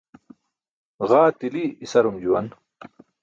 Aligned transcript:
Ġaa 1.09 1.29
tili 1.39 1.65
isarum 1.85 2.17
juwan 2.23 2.47